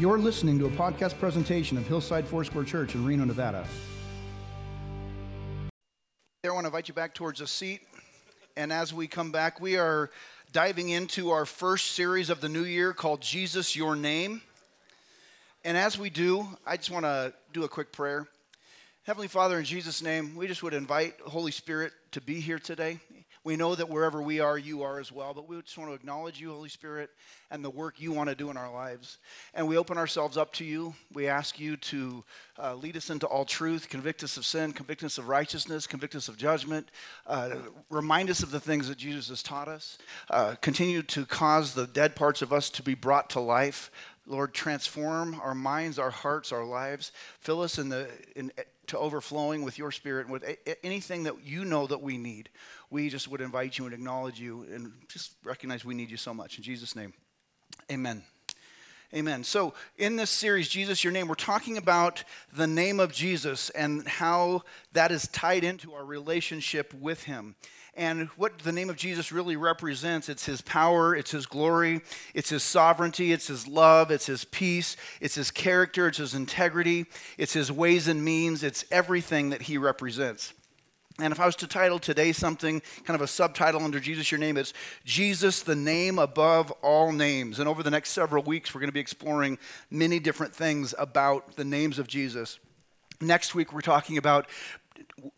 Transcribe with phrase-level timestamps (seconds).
[0.00, 3.66] You're listening to a podcast presentation of Hillside Foursquare Church in Reno, Nevada.
[6.44, 7.80] There, I want to invite you back towards a seat.
[8.56, 10.12] And as we come back, we are
[10.52, 14.40] diving into our first series of the new year called Jesus Your Name.
[15.64, 18.28] And as we do, I just want to do a quick prayer.
[19.02, 23.00] Heavenly Father, in Jesus' name, we just would invite Holy Spirit to be here today.
[23.48, 25.94] We know that wherever we are, you are as well, but we just want to
[25.94, 27.08] acknowledge you, Holy Spirit,
[27.50, 29.16] and the work you want to do in our lives.
[29.54, 30.94] And we open ourselves up to you.
[31.14, 32.24] We ask you to
[32.62, 36.14] uh, lead us into all truth, convict us of sin, convict us of righteousness, convict
[36.14, 36.90] us of judgment,
[37.26, 37.54] uh,
[37.88, 39.96] remind us of the things that Jesus has taught us,
[40.28, 43.90] uh, continue to cause the dead parts of us to be brought to life.
[44.26, 47.12] Lord, transform our minds, our hearts, our lives.
[47.40, 48.52] Fill us in the in,
[48.88, 50.44] to overflowing with your spirit with
[50.82, 52.48] anything that you know that we need
[52.90, 56.32] we just would invite you and acknowledge you and just recognize we need you so
[56.32, 56.56] much.
[56.56, 57.12] In Jesus' name,
[57.90, 58.22] amen.
[59.14, 59.42] Amen.
[59.42, 64.06] So, in this series, Jesus, Your Name, we're talking about the name of Jesus and
[64.06, 67.56] how that is tied into our relationship with Him.
[67.98, 72.00] And what the name of Jesus really represents it's His power, it's His glory,
[72.32, 77.06] it's His sovereignty, it's His love, it's His peace, it's His character, it's His integrity,
[77.38, 80.54] it's His ways and means, it's everything that He represents.
[81.18, 84.38] And if I was to title today something, kind of a subtitle under Jesus, your
[84.38, 84.74] name, it's
[85.04, 87.58] Jesus, the name above all names.
[87.58, 89.58] And over the next several weeks, we're going to be exploring
[89.90, 92.60] many different things about the names of Jesus.
[93.20, 94.46] Next week, we're talking about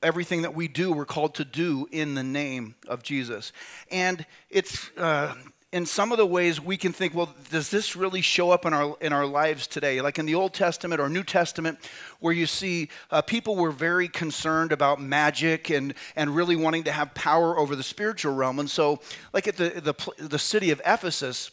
[0.03, 3.53] everything that we do, we're called to do in the name of Jesus.
[3.91, 4.91] And it's.
[4.97, 5.34] Uh,
[5.72, 8.75] in some of the ways we can think, well, does this really show up in
[8.75, 10.00] our, in our lives today?
[10.00, 11.78] Like in the Old Testament or New Testament,
[12.19, 16.92] where you see uh, people were very concerned about magic and, and really wanting to
[16.92, 18.58] have power over the spiritual realm.
[18.58, 19.00] And so,
[19.33, 21.52] like at the, the, the city of Ephesus,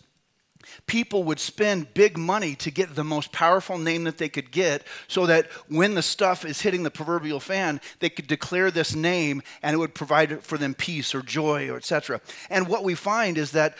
[0.86, 4.84] people would spend big money to get the most powerful name that they could get
[5.08, 9.42] so that when the stuff is hitting the proverbial fan they could declare this name
[9.61, 12.20] and it would provide for them peace or joy or etc
[12.50, 13.76] and what we find is that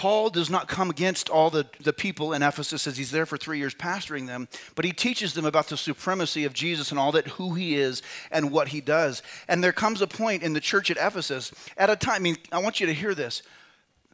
[0.00, 3.36] Paul does not come against all the, the people in Ephesus as he's there for
[3.36, 7.12] three years pastoring them, but he teaches them about the supremacy of Jesus and all
[7.12, 8.00] that, who he is
[8.30, 9.22] and what he does.
[9.46, 12.38] And there comes a point in the church at Ephesus, at a time, I mean,
[12.50, 13.42] I want you to hear this.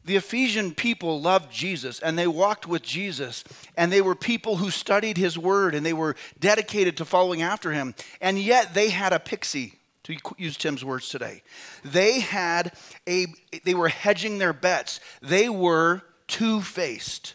[0.06, 3.42] The Ephesian people loved Jesus and they walked with Jesus,
[3.76, 7.72] and they were people who studied his word and they were dedicated to following after
[7.72, 7.94] him.
[8.20, 9.74] And yet they had a pixie
[10.04, 11.42] to use Tim's words today.
[11.84, 12.72] They had
[13.08, 13.26] a,
[13.64, 15.00] they were hedging their bets.
[15.20, 17.34] They were two faced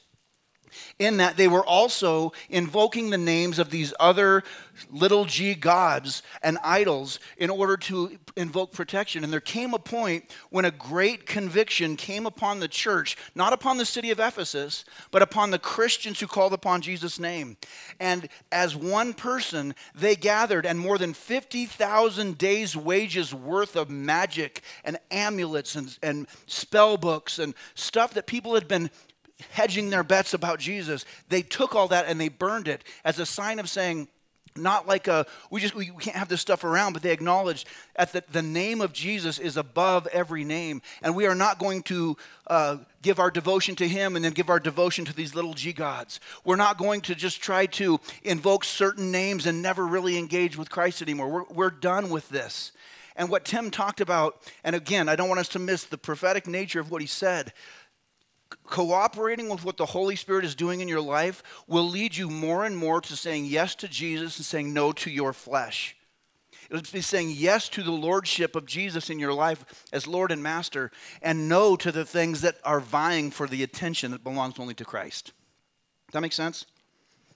[1.00, 4.44] in that they were also invoking the names of these other
[4.90, 9.24] little g gods and idols in order to invoke protection.
[9.24, 13.78] And there came a point when a great conviction came upon the church, not upon
[13.78, 17.58] the city of Ephesus, but upon the Christians who called upon Jesus' name.
[18.00, 24.62] And as one person, they gathered, and more than 50,000 days' wages worth of magic
[24.84, 28.90] and amulets and, and spell books and stuff that people had been
[29.52, 33.26] hedging their bets about Jesus, they took all that and they burned it as a
[33.26, 34.08] sign of saying,
[34.56, 38.12] not like a we just we can't have this stuff around but they acknowledged that
[38.12, 40.82] the, the name of jesus is above every name.
[41.02, 42.18] And we are not going to
[42.48, 45.74] uh, give our devotion to him and then give our devotion to these little g
[45.74, 50.58] gods we're not going to just try to invoke certain names and never really engage
[50.58, 51.30] with christ anymore.
[51.30, 52.72] We're, we're done with this.
[53.16, 56.48] And what tim talked about and again i don't want us to miss the prophetic
[56.48, 57.54] nature of what he said
[58.66, 62.66] cooperating with what the Holy Spirit is doing in your life will lead you more
[62.66, 65.96] and more to saying yes to Jesus and saying no to your flesh.
[66.70, 70.42] It'll be saying yes to the lordship of Jesus in your life as Lord and
[70.42, 70.90] Master,
[71.22, 74.86] and no to the things that are vying for the attention that belongs only to
[74.86, 75.34] Christ.
[76.08, 76.66] Does that make sense?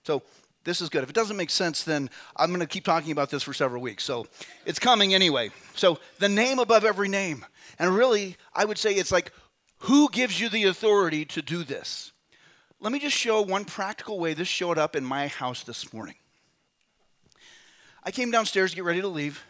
[0.03, 0.23] So,
[0.63, 1.03] this is good.
[1.03, 3.81] If it doesn't make sense, then I'm going to keep talking about this for several
[3.81, 4.05] weeks.
[4.05, 4.25] So,
[4.65, 5.51] it's coming anyway.
[5.75, 7.45] So, the name above every name.
[7.77, 9.33] And really, I would say it's like
[9.85, 12.11] who gives you the authority to do this?
[12.79, 16.15] Let me just show one practical way this showed up in my house this morning.
[18.03, 19.43] I came downstairs to get ready to leave.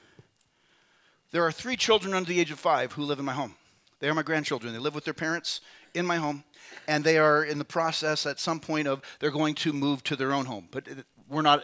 [1.31, 3.55] There are three children under the age of five who live in my home.
[3.99, 4.73] They are my grandchildren.
[4.73, 5.61] They live with their parents
[5.93, 6.43] in my home,
[6.85, 10.17] and they are in the process at some point of they're going to move to
[10.17, 10.67] their own home.
[10.69, 10.85] But
[11.29, 11.63] we're not,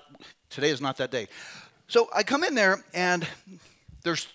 [0.49, 1.27] today is not that day.
[1.89, 3.27] So I come in there, and
[4.03, 4.29] there's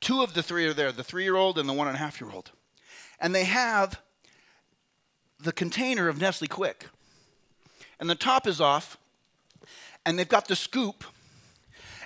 [0.00, 2.00] two of the three are there the three year old and the one and a
[2.00, 2.50] half year old
[3.20, 4.00] and they have
[5.38, 6.88] the container of Nestlé Quik.
[7.98, 8.98] And the top is off,
[10.04, 11.04] and they've got the scoop,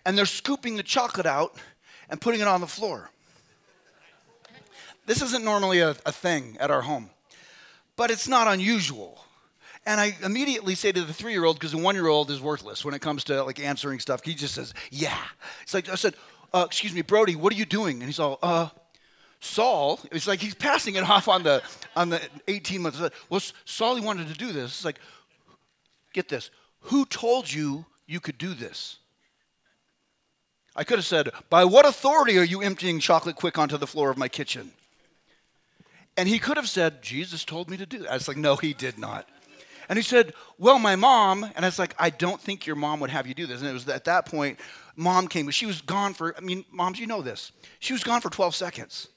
[0.05, 1.57] and they're scooping the chocolate out
[2.09, 3.11] and putting it on the floor.
[5.07, 7.11] This isn't normally a, a thing at our home,
[7.97, 9.25] but it's not unusual.
[9.87, 12.41] And I immediately say to the three year old, because the one year old is
[12.41, 15.19] worthless when it comes to like answering stuff, he just says, Yeah.
[15.63, 16.15] It's like, I said,
[16.53, 17.97] uh, Excuse me, Brody, what are you doing?
[17.97, 18.69] And he's all, Uh,
[19.41, 21.63] Saul, it's like he's passing it off on the
[21.97, 23.01] on the 18 months.
[23.29, 24.67] Well, Saul, he wanted to do this.
[24.67, 25.01] It's like,
[26.13, 26.51] get this.
[26.85, 28.99] Who told you you could do this?
[30.77, 34.11] I could have said, By what authority are you emptying chocolate quick onto the floor
[34.11, 34.73] of my kitchen?
[36.17, 38.11] And he could have said, Jesus told me to do that.
[38.11, 39.29] I was like, No, he did not.
[39.89, 43.01] And he said, Well, my mom, and I was like, I don't think your mom
[43.01, 43.61] would have you do this.
[43.61, 44.61] And it was at that point,
[44.97, 47.53] mom came, she was gone for, I mean, moms, you know this.
[47.81, 49.09] She was gone for 12 seconds.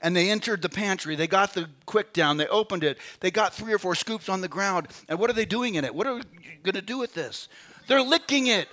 [0.00, 1.16] And they entered the pantry.
[1.16, 2.36] They got the quick down.
[2.36, 2.98] They opened it.
[3.20, 4.88] They got three or four scoops on the ground.
[5.08, 5.94] And what are they doing in it?
[5.94, 6.22] What are we
[6.62, 7.48] going to do with this?
[7.88, 8.68] They're licking it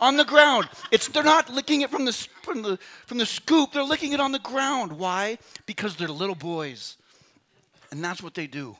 [0.00, 0.68] on the ground.
[0.90, 2.12] It's, they're not licking it from the,
[2.42, 4.92] from, the, from the scoop, they're licking it on the ground.
[4.92, 5.38] Why?
[5.66, 6.96] Because they're little boys.
[7.92, 8.76] And that's what they do.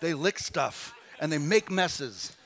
[0.00, 2.36] They lick stuff and they make messes.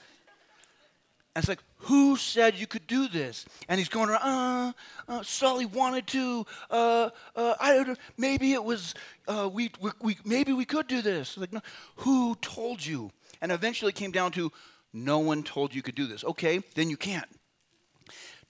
[1.35, 3.44] And it's like, who said you could do this?
[3.69, 4.73] And he's going around, uh,
[5.09, 8.94] uh Sully wanted to, uh, uh, I don't know, maybe it was,
[9.29, 11.37] uh, we, we, we, maybe we could do this.
[11.37, 11.61] Like, no,
[11.97, 13.11] who told you?
[13.41, 14.53] And eventually it came down to,
[14.93, 16.25] no one told you could do this.
[16.25, 17.29] Okay, then you can't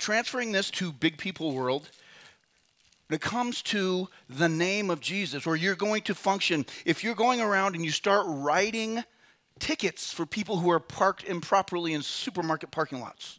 [0.01, 1.91] transferring this to big people world,
[3.07, 7.15] when it comes to the name of Jesus, or you're going to function, if you're
[7.15, 9.05] going around and you start writing
[9.61, 13.39] tickets for people who are parked improperly in supermarket parking lots,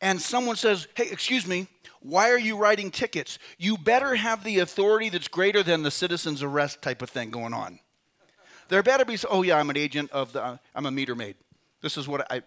[0.00, 1.66] and someone says, Hey, excuse me,
[2.00, 3.38] why are you writing tickets?
[3.58, 7.52] You better have the authority that's greater than the citizen's arrest type of thing going
[7.52, 7.78] on.
[8.68, 11.34] There better be, oh yeah, I'm an agent of the, uh, I'm a meter maid.
[11.82, 12.42] This is what I,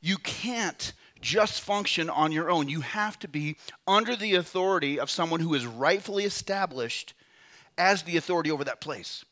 [0.00, 2.68] you can't just function on your own.
[2.68, 3.56] You have to be
[3.86, 7.14] under the authority of someone who is rightfully established
[7.76, 9.24] as the authority over that place.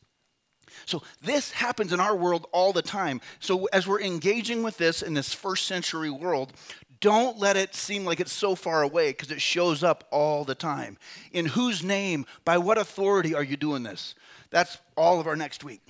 [0.85, 3.21] So, this happens in our world all the time.
[3.39, 6.53] So, as we're engaging with this in this first century world,
[6.99, 10.55] don't let it seem like it's so far away because it shows up all the
[10.55, 10.97] time.
[11.33, 14.15] In whose name, by what authority are you doing this?
[14.51, 15.81] That's all of our next week.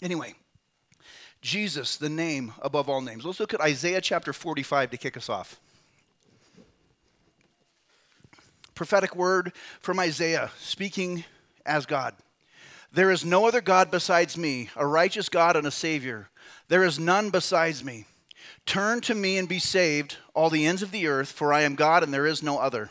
[0.00, 0.34] Anyway,
[1.42, 3.26] Jesus, the name above all names.
[3.26, 5.60] Let's look at Isaiah chapter 45 to kick us off.
[8.74, 11.24] Prophetic word from Isaiah, speaking
[11.66, 12.14] as God.
[12.94, 16.28] There is no other God besides me, a righteous God and a Savior.
[16.68, 18.04] There is none besides me.
[18.66, 21.74] Turn to me and be saved, all the ends of the earth, for I am
[21.74, 22.90] God and there is no other.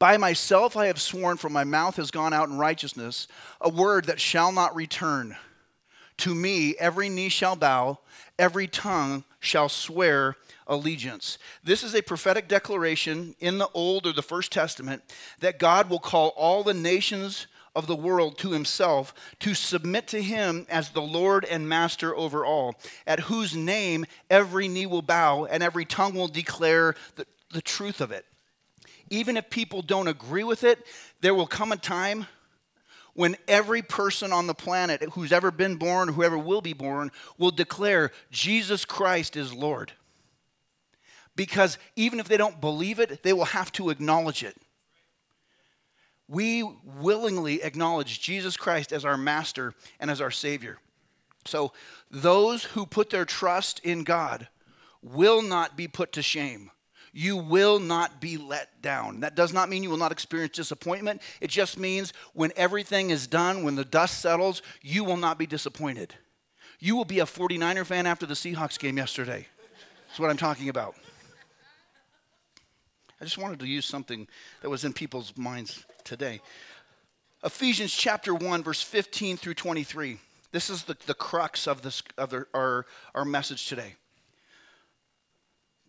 [0.00, 3.28] By myself I have sworn, for my mouth has gone out in righteousness,
[3.60, 5.36] a word that shall not return
[6.18, 7.98] to me, every knee shall bow,
[8.40, 11.38] every tongue shall swear allegiance.
[11.62, 15.02] This is a prophetic declaration in the Old or the First Testament
[15.38, 17.46] that God will call all the nations
[17.78, 22.44] of the world to himself to submit to him as the Lord and master over
[22.44, 22.74] all,
[23.06, 28.00] at whose name every knee will bow and every tongue will declare the, the truth
[28.00, 28.26] of it.
[29.10, 30.84] Even if people don't agree with it,
[31.20, 32.26] there will come a time
[33.14, 37.52] when every person on the planet who's ever been born, whoever will be born, will
[37.52, 39.92] declare Jesus Christ is Lord.
[41.36, 44.56] Because even if they don't believe it, they will have to acknowledge it.
[46.28, 50.78] We willingly acknowledge Jesus Christ as our master and as our Savior.
[51.46, 51.72] So,
[52.10, 54.48] those who put their trust in God
[55.02, 56.70] will not be put to shame
[57.12, 59.20] you will not be let down.
[59.20, 61.22] That does not mean you will not experience disappointment.
[61.40, 65.46] It just means when everything is done, when the dust settles, you will not be
[65.46, 66.14] disappointed.
[66.78, 69.46] You will be a 49er fan after the Seahawks game yesterday.
[70.06, 70.94] That's what I'm talking about.
[73.20, 74.28] I just wanted to use something
[74.62, 76.40] that was in people's minds today.
[77.44, 80.18] Ephesians chapter 1, verse 15 through 23.
[80.50, 83.94] This is the, the crux of, this, of the, our, our message today.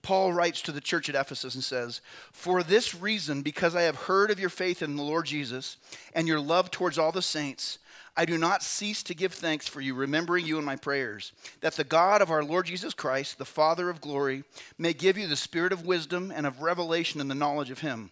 [0.02, 3.96] Paul writes to the church at Ephesus and says, For this reason, because I have
[3.96, 5.78] heard of your faith in the Lord Jesus
[6.14, 7.80] and your love towards all the saints,
[8.16, 11.74] I do not cease to give thanks for you, remembering you in my prayers, that
[11.74, 14.44] the God of our Lord Jesus Christ, the Father of glory,
[14.78, 18.12] may give you the spirit of wisdom and of revelation in the knowledge of him,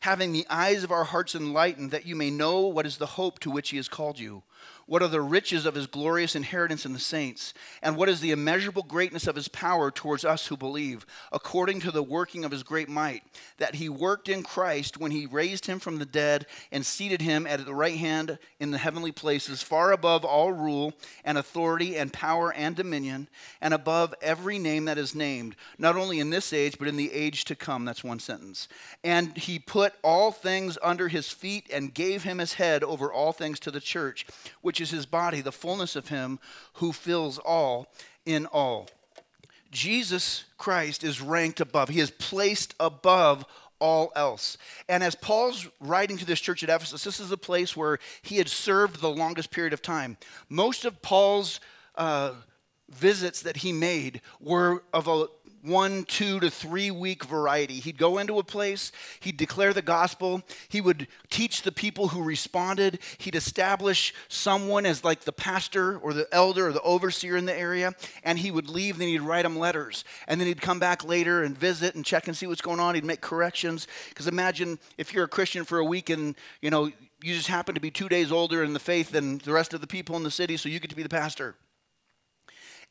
[0.00, 3.38] having the eyes of our hearts enlightened, that you may know what is the hope
[3.40, 4.42] to which he has called you
[4.86, 7.52] what are the riches of his glorious inheritance in the saints?
[7.82, 11.90] And what is the immeasurable greatness of his power towards us who believe, according to
[11.90, 13.24] the working of his great might,
[13.58, 17.46] that he worked in Christ when he raised him from the dead and seated him
[17.48, 20.92] at the right hand in the heavenly places, far above all rule
[21.24, 23.28] and authority and power and dominion,
[23.60, 27.12] and above every name that is named, not only in this age, but in the
[27.12, 27.84] age to come.
[27.84, 28.68] That's one sentence.
[29.02, 33.32] And he put all things under his feet and gave him his head over all
[33.32, 34.26] things to the church
[34.62, 36.38] which is his body, the fullness of him
[36.74, 37.88] who fills all
[38.24, 38.88] in all.
[39.70, 43.44] Jesus Christ is ranked above, he is placed above
[43.78, 44.56] all else.
[44.88, 48.38] And as Paul's writing to this church at Ephesus, this is a place where he
[48.38, 50.16] had served the longest period of time.
[50.48, 51.60] Most of Paul's
[51.94, 52.32] uh,
[52.88, 55.26] visits that he made were of a
[55.62, 57.74] one, two to three week variety.
[57.74, 62.22] He'd go into a place, he'd declare the gospel, he would teach the people who
[62.22, 67.46] responded, he'd establish someone as like the pastor or the elder or the overseer in
[67.46, 70.04] the area, and he would leave, then he'd write them letters.
[70.28, 72.94] And then he'd come back later and visit and check and see what's going on.
[72.94, 73.86] He'd make corrections.
[74.08, 76.86] Because imagine if you're a Christian for a week and, you know,
[77.22, 79.80] you just happen to be two days older in the faith than the rest of
[79.80, 81.56] the people in the city, so you get to be the pastor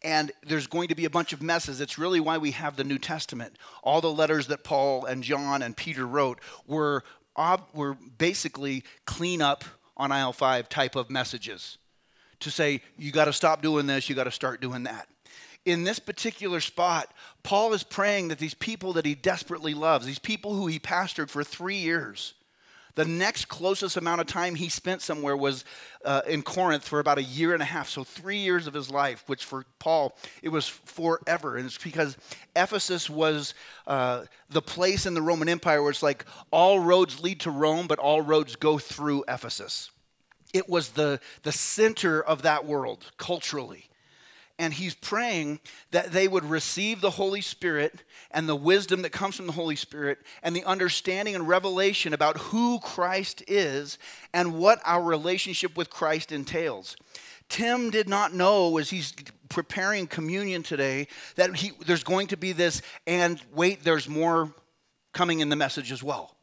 [0.04, 1.82] and there's going to be a bunch of messes.
[1.82, 3.58] It's really why we have the New Testament.
[3.84, 7.04] All the letters that Paul and John and Peter wrote were,
[7.74, 9.64] were basically clean up
[9.98, 11.78] on aisle five type of messages
[12.42, 15.08] to say, you got to stop doing this, you got to start doing that.
[15.66, 17.12] In this particular spot,
[17.42, 21.30] Paul is praying that these people that he desperately loves, these people who he pastored
[21.30, 22.36] for three years,
[22.96, 25.66] the next closest amount of time he spent somewhere was
[26.04, 27.90] uh, in Corinth for about a year and a half.
[27.90, 31.58] So, three years of his life, which for Paul, it was forever.
[31.58, 32.18] And it's because
[32.56, 33.54] Ephesus was
[33.86, 37.88] uh, the place in the Roman Empire where it's like all roads lead to Rome,
[37.88, 39.92] but all roads go through Ephesus.
[40.54, 43.90] It was the, the center of that world culturally
[44.58, 45.60] and he's praying
[45.92, 49.76] that they would receive the Holy Spirit and the wisdom that comes from the Holy
[49.76, 53.98] Spirit and the understanding and revelation about who Christ is
[54.34, 56.96] and what our relationship with Christ entails.
[57.50, 59.14] Tim did not know as he's
[59.50, 64.54] preparing communion today that he, there's going to be this, and wait, there's more
[65.14, 66.35] coming in the message as well.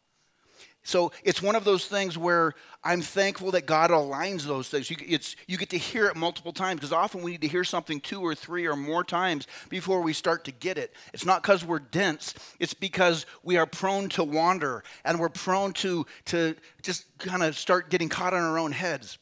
[0.85, 4.91] So it's one of those things where I'm thankful that God aligns those things.
[4.91, 7.63] You, it's, you get to hear it multiple times because often we need to hear
[7.63, 10.93] something two or three or more times before we start to get it.
[11.15, 15.73] It's not because we're dense, it's because we are prone to wander and we're prone
[15.75, 19.19] to, to just kind of start getting caught in our own heads.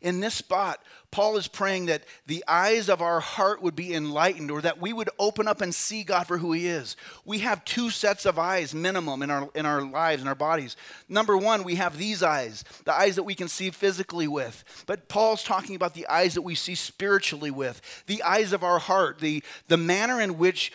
[0.00, 4.50] In this spot, Paul is praying that the eyes of our heart would be enlightened
[4.50, 6.96] or that we would open up and see God for who he is.
[7.24, 10.76] We have two sets of eyes minimum in our in our lives in our bodies.
[11.08, 14.64] Number 1, we have these eyes, the eyes that we can see physically with.
[14.86, 18.78] But Paul's talking about the eyes that we see spiritually with, the eyes of our
[18.78, 20.72] heart, the the manner in which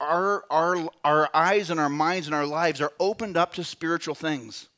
[0.00, 4.14] our our our eyes and our minds and our lives are opened up to spiritual
[4.14, 4.68] things.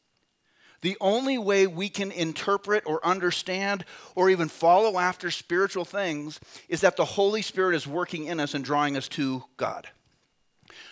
[0.83, 3.85] The only way we can interpret or understand
[4.15, 8.55] or even follow after spiritual things is that the Holy Spirit is working in us
[8.55, 9.89] and drawing us to God.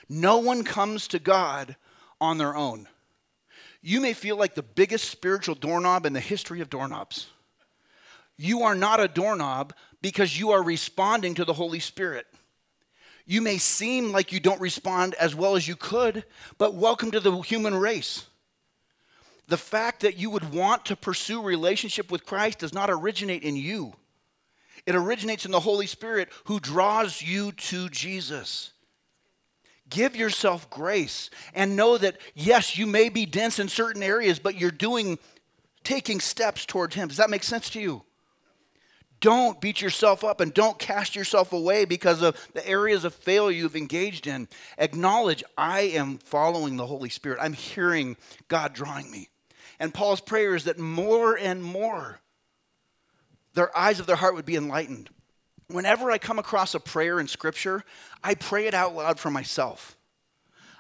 [0.09, 1.77] No one comes to God
[2.21, 2.87] on their own.
[3.81, 7.29] You may feel like the biggest spiritual doorknob in the history of doorknobs.
[8.37, 12.27] You are not a doorknob because you are responding to the Holy Spirit.
[13.25, 16.25] You may seem like you don't respond as well as you could,
[16.57, 18.28] but welcome to the human race
[19.49, 23.57] the fact that you would want to pursue relationship with Christ does not originate in
[23.57, 23.95] you.
[24.87, 28.73] It originates in the Holy Spirit who draws you to Jesus.
[29.91, 34.55] Give yourself grace and know that, yes, you may be dense in certain areas, but
[34.55, 35.19] you're doing,
[35.83, 37.09] taking steps towards Him.
[37.09, 38.03] Does that make sense to you?
[39.21, 43.57] Don't beat yourself up and don't cast yourself away because of the areas of failure
[43.57, 44.47] you've engaged in.
[44.77, 47.39] Acknowledge, I am following the Holy Spirit.
[47.41, 49.29] I'm hearing God drawing me.
[49.81, 52.21] And Paul's prayer is that more and more
[53.55, 55.11] their eyes of their heart would be enlightened.
[55.69, 57.85] Whenever I come across a prayer in Scripture,
[58.23, 59.97] I pray it out loud for myself.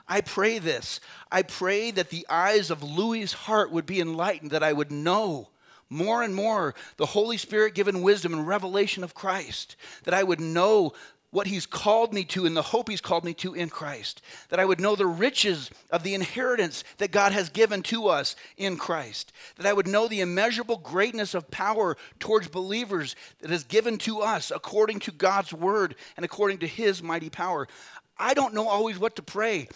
[0.09, 1.00] I pray this.
[1.31, 5.50] I pray that the eyes of Louis's heart would be enlightened, that I would know
[5.90, 10.40] more and more the Holy Spirit given wisdom and revelation of Christ, that I would
[10.40, 10.93] know
[11.30, 14.23] what he's called me to and the hope he's called me to in Christ.
[14.49, 18.35] That I would know the riches of the inheritance that God has given to us
[18.56, 19.32] in Christ.
[19.56, 24.20] That I would know the immeasurable greatness of power towards believers that is given to
[24.20, 27.68] us according to God's word and according to his mighty power.
[28.16, 29.68] I don't know always what to pray.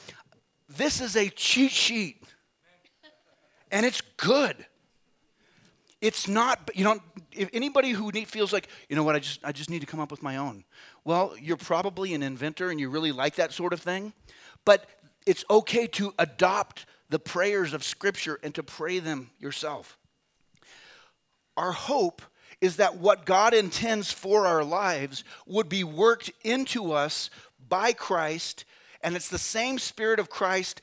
[0.68, 2.22] This is a cheat sheet,
[3.70, 4.66] and it's good.
[6.02, 6.98] It's not, you know,
[7.30, 10.00] if anybody who feels like, you know what, I just, I just need to come
[10.00, 10.64] up with my own.
[11.04, 14.12] Well, you're probably an inventor and you really like that sort of thing.
[14.64, 14.84] But
[15.26, 19.96] it's okay to adopt the prayers of Scripture and to pray them yourself.
[21.56, 22.20] Our hope
[22.60, 27.30] is that what God intends for our lives would be worked into us
[27.68, 28.64] by Christ,
[29.02, 30.80] and it's the same Spirit of Christ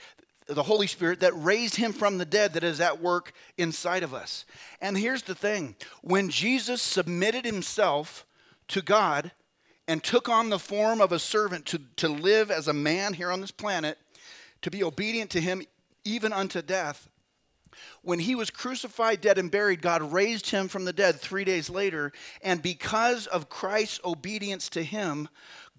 [0.50, 4.14] the Holy Spirit that raised him from the dead that is at work inside of
[4.14, 4.46] us.
[4.82, 8.26] And here's the thing when Jesus submitted himself
[8.70, 9.32] to God
[9.88, 13.32] and took on the form of a servant to, to live as a man here
[13.32, 13.98] on this planet,
[14.62, 15.64] to be obedient to him
[16.04, 17.10] even unto death,
[18.02, 21.70] when he was crucified, dead, and buried, God raised him from the dead three days
[21.70, 22.12] later.
[22.42, 25.30] And because of Christ's obedience to him,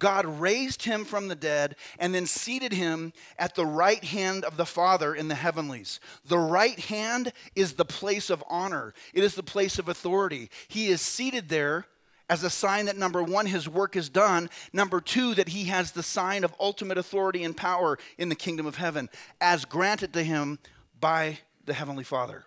[0.00, 4.56] God raised him from the dead and then seated him at the right hand of
[4.56, 6.00] the Father in the heavenlies.
[6.26, 10.50] The right hand is the place of honor, it is the place of authority.
[10.66, 11.86] He is seated there
[12.28, 14.48] as a sign that number one, his work is done.
[14.72, 18.66] Number two, that he has the sign of ultimate authority and power in the kingdom
[18.66, 20.60] of heaven, as granted to him
[21.00, 22.44] by the Heavenly Father.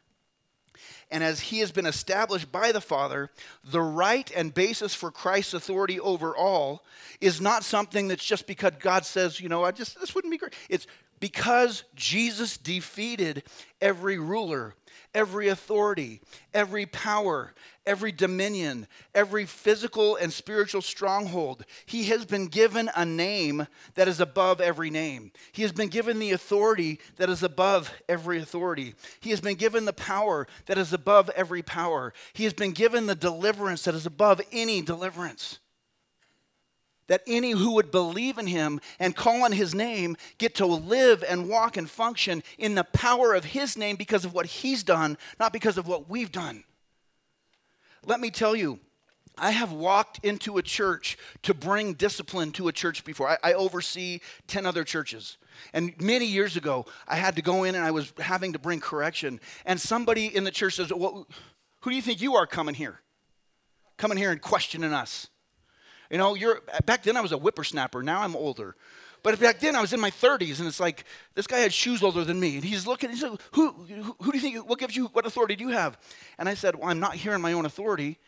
[1.11, 3.29] And as he has been established by the Father,
[3.63, 6.83] the right and basis for Christ's authority over all
[7.21, 10.37] is not something that's just because God says, you know, I just, this wouldn't be
[10.37, 10.53] great.
[10.69, 10.87] It's
[11.19, 13.43] because Jesus defeated
[13.79, 14.75] every ruler,
[15.15, 16.19] every authority,
[16.53, 17.53] every power,
[17.85, 21.65] every dominion, every physical and spiritual stronghold.
[21.85, 25.31] He has been given a name that is above every name.
[25.51, 28.95] He has been given the authority that is above every authority.
[29.19, 32.13] He has been given the power that is above every power.
[32.33, 35.59] He has been given the deliverance that is above any deliverance
[37.07, 41.23] that any who would believe in him and call on his name get to live
[41.27, 45.17] and walk and function in the power of his name because of what he's done,
[45.39, 46.63] not because of what we've done.
[48.05, 48.79] Let me tell you,
[49.37, 53.29] I have walked into a church to bring discipline to a church before.
[53.29, 55.37] I, I, oversee 10 other churches.
[55.73, 58.79] And many years ago, I had to go in and I was having to bring
[58.79, 59.39] correction.
[59.65, 61.27] And somebody in the church says, well,
[61.81, 62.99] Who do you think you are coming here?
[63.97, 65.29] Coming here and questioning us.
[66.11, 68.03] You know, you're back then I was a whippersnapper.
[68.03, 68.75] Now I'm older.
[69.23, 72.03] But back then I was in my 30s, and it's like this guy had shoes
[72.03, 73.09] older than me, and he's looking.
[73.09, 74.69] He said, "Who, who, who do you think?
[74.69, 75.05] What gives you?
[75.07, 75.97] What authority do you have?"
[76.37, 78.19] And I said, "Well, I'm not here in my own authority.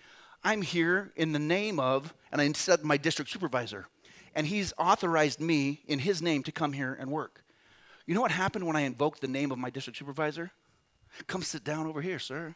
[0.42, 3.88] I'm here in the name of," and I said, "My district supervisor,
[4.34, 7.43] and he's authorized me in his name to come here and work."
[8.06, 10.52] You know what happened when I invoked the name of my district supervisor?
[11.28, 12.56] Come sit down over here, sir.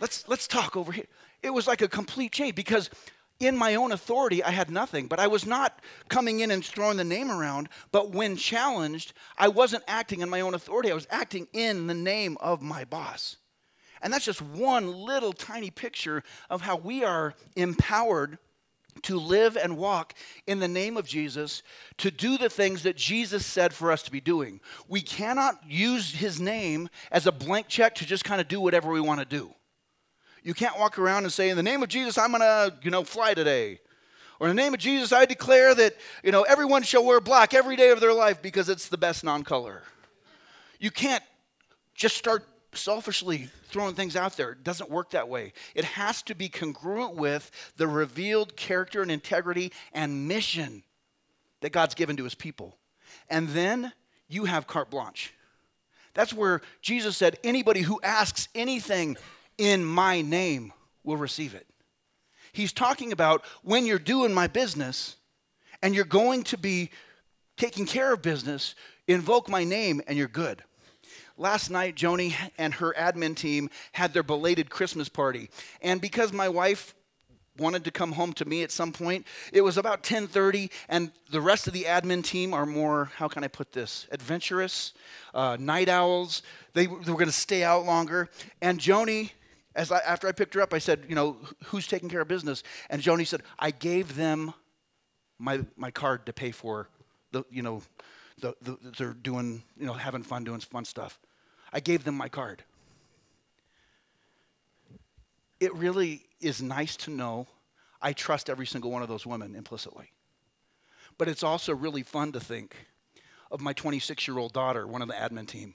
[0.00, 1.06] let's let's talk over here.
[1.42, 2.90] It was like a complete change because
[3.38, 6.96] in my own authority, I had nothing, but I was not coming in and throwing
[6.96, 7.68] the name around.
[7.92, 11.94] But when challenged, I wasn't acting in my own authority, I was acting in the
[11.94, 13.36] name of my boss.
[14.02, 18.38] And that's just one little tiny picture of how we are empowered
[19.02, 20.14] to live and walk
[20.46, 21.62] in the name of Jesus,
[21.98, 24.60] to do the things that Jesus said for us to be doing.
[24.88, 28.90] We cannot use his name as a blank check to just kind of do whatever
[28.90, 29.52] we want to do.
[30.46, 32.92] You can't walk around and say, in the name of Jesus, I'm going to, you
[32.92, 33.80] know, fly today.
[34.38, 37.52] Or in the name of Jesus, I declare that, you know, everyone shall wear black
[37.52, 39.82] every day of their life because it's the best non color.
[40.78, 41.24] You can't
[41.96, 44.52] just start selfishly throwing things out there.
[44.52, 45.52] It doesn't work that way.
[45.74, 50.84] It has to be congruent with the revealed character and integrity and mission
[51.60, 52.76] that God's given to his people.
[53.28, 53.92] And then
[54.28, 55.34] you have carte blanche.
[56.14, 59.16] That's where Jesus said, anybody who asks anything
[59.58, 60.72] in my name
[61.04, 61.66] will receive it.
[62.52, 65.16] He's talking about when you're doing my business
[65.82, 66.90] and you're going to be
[67.56, 68.74] taking care of business,
[69.06, 70.62] invoke my name and you're good.
[71.38, 75.50] Last night, Joni and her admin team had their belated Christmas party.
[75.82, 76.94] And because my wife
[77.58, 79.26] wanted to come home to me at some point.
[79.52, 83.44] It was about 10:30, and the rest of the admin team are more, how can
[83.44, 84.92] I put this, adventurous,
[85.34, 86.42] uh, night owls.
[86.74, 88.28] They, they were going to stay out longer.
[88.60, 89.32] And Joni
[89.76, 91.36] as I, after I picked her up, I said, you know,
[91.66, 92.62] who's taking care of business?
[92.88, 94.54] And Joni said, I gave them
[95.38, 96.88] my, my card to pay for
[97.30, 97.82] the, you know,
[98.40, 101.20] the, the, they're doing, you know, having fun, doing fun stuff.
[101.74, 102.64] I gave them my card.
[105.60, 107.46] It really is nice to know
[108.00, 110.10] I trust every single one of those women implicitly.
[111.18, 112.76] But it's also really fun to think
[113.50, 115.74] of my 26 year old daughter, one of the admin team,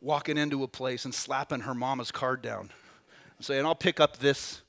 [0.00, 2.70] walking into a place and slapping her mama's card down
[3.40, 4.62] saying, I'll pick up this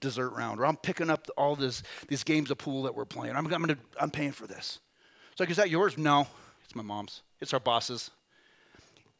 [0.00, 3.36] dessert round, or I'm picking up all this, these games of pool that we're playing.
[3.36, 4.78] I'm, I'm, gonna, I'm paying for this.
[5.32, 5.98] It's like, is that yours?
[5.98, 6.26] No,
[6.64, 7.22] it's my mom's.
[7.40, 8.10] It's our boss's.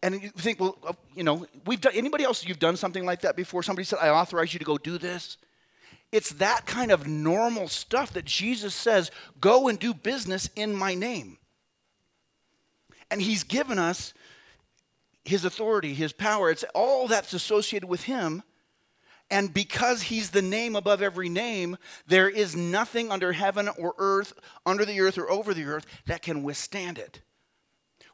[0.02, 3.22] And you think, well, uh, you know, we've done, anybody else, you've done something like
[3.22, 3.62] that before?
[3.62, 5.36] Somebody said, I authorize you to go do this.
[6.12, 10.94] It's that kind of normal stuff that Jesus says, go and do business in my
[10.94, 11.38] name.
[13.10, 14.14] And he's given us
[15.24, 16.50] his authority, his power.
[16.50, 18.42] It's all that's associated with him.
[19.30, 24.32] And because he's the name above every name, there is nothing under heaven or earth,
[24.64, 27.20] under the earth or over the earth, that can withstand it.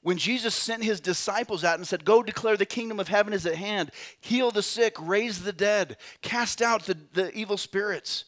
[0.02, 3.46] When Jesus sent his disciples out and said, Go declare the kingdom of heaven is
[3.46, 8.26] at hand, heal the sick, raise the dead, cast out the, the evil spirits.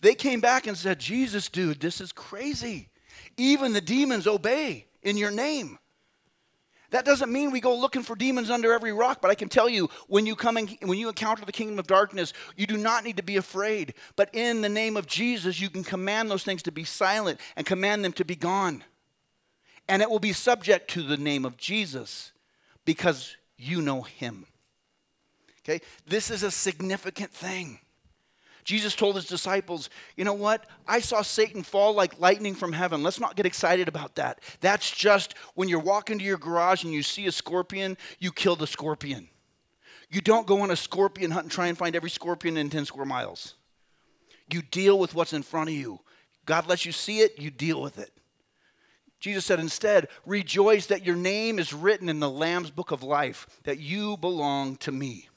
[0.00, 2.88] They came back and said, Jesus, dude, this is crazy.
[3.36, 5.78] Even the demons obey in your name.
[6.94, 9.68] That doesn't mean we go looking for demons under every rock, but I can tell
[9.68, 13.02] you when you come in, when you encounter the kingdom of darkness, you do not
[13.02, 13.94] need to be afraid.
[14.14, 17.66] But in the name of Jesus, you can command those things to be silent and
[17.66, 18.84] command them to be gone.
[19.88, 22.30] And it will be subject to the name of Jesus
[22.84, 24.46] because you know him.
[25.62, 25.80] Okay?
[26.06, 27.80] This is a significant thing.
[28.64, 30.66] Jesus told his disciples, You know what?
[30.88, 33.02] I saw Satan fall like lightning from heaven.
[33.02, 34.40] Let's not get excited about that.
[34.60, 38.56] That's just when you're walking to your garage and you see a scorpion, you kill
[38.56, 39.28] the scorpion.
[40.10, 42.86] You don't go on a scorpion hunt and try and find every scorpion in 10
[42.86, 43.54] square miles.
[44.50, 46.00] You deal with what's in front of you.
[46.46, 48.12] God lets you see it, you deal with it.
[49.20, 53.46] Jesus said instead, Rejoice that your name is written in the Lamb's book of life,
[53.64, 55.28] that you belong to me.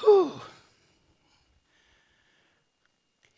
[0.00, 0.40] Whew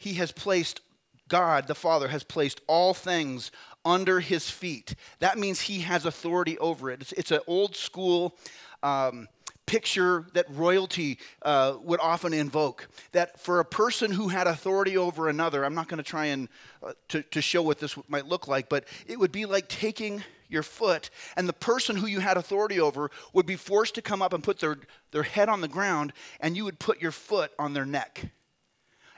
[0.09, 0.81] he has placed,
[1.29, 3.51] God the Father has placed all things
[3.85, 4.95] under his feet.
[5.19, 7.03] That means he has authority over it.
[7.03, 8.35] It's, it's an old school
[8.83, 9.29] um,
[9.67, 12.89] picture that royalty uh, would often invoke.
[13.13, 16.49] That for a person who had authority over another, I'm not going to try and
[16.83, 20.25] uh, to, to show what this might look like, but it would be like taking
[20.49, 24.23] your foot, and the person who you had authority over would be forced to come
[24.23, 24.79] up and put their,
[25.11, 28.31] their head on the ground, and you would put your foot on their neck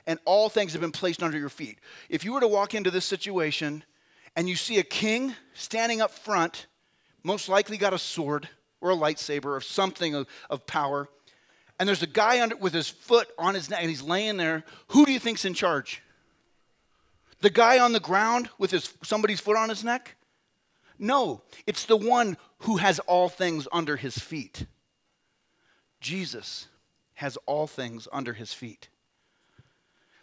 [0.07, 1.79] and all things have been placed under your feet.
[2.09, 3.83] If you were to walk into this situation
[4.35, 6.67] and you see a king standing up front,
[7.23, 11.07] most likely got a sword or a lightsaber or something of, of power,
[11.81, 14.63] and there's a guy under, with his foot on his neck and he's laying there,
[14.89, 16.03] who do you think's in charge?
[17.39, 20.15] The guy on the ground with his somebody's foot on his neck?
[20.99, 24.67] No, it's the one who has all things under his feet.
[25.99, 26.67] Jesus
[27.15, 28.89] has all things under his feet.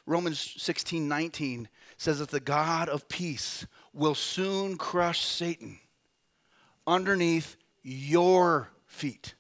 [0.09, 1.69] Romans 16 19
[1.99, 5.79] says that the God of peace will soon crush Satan
[6.87, 9.35] underneath your feet.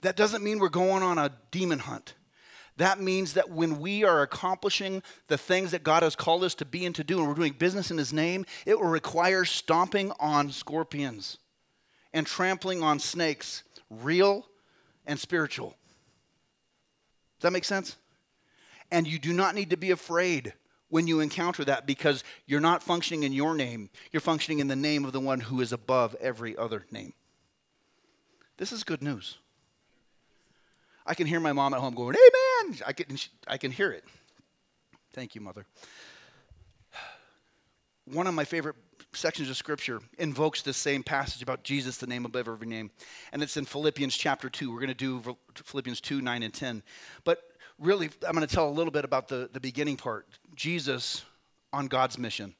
[0.00, 2.14] That doesn't mean we're going on a demon hunt.
[2.78, 6.64] That means that when we are accomplishing the things that God has called us to
[6.64, 10.10] be and to do, and we're doing business in His name, it will require stomping
[10.18, 11.38] on scorpions
[12.12, 14.46] and trampling on snakes, real
[15.06, 15.76] and spiritual.
[17.38, 17.96] Does that make sense?
[18.92, 20.52] And you do not need to be afraid
[20.90, 23.88] when you encounter that because you're not functioning in your name.
[24.12, 27.14] You're functioning in the name of the one who is above every other name.
[28.58, 29.38] This is good news.
[31.06, 32.78] I can hear my mom at home going, Amen.
[32.86, 33.16] I can,
[33.48, 34.04] I can hear it.
[35.14, 35.64] Thank you, Mother.
[38.04, 38.76] One of my favorite
[39.14, 42.90] sections of Scripture invokes this same passage about Jesus, the name above every name.
[43.32, 44.70] And it's in Philippians chapter 2.
[44.70, 46.82] We're going to do Philippians 2, 9, and 10.
[47.24, 47.42] But
[47.82, 51.24] really, I'm going to tell a little bit about the, the beginning part Jesus
[51.72, 52.54] on God's mission.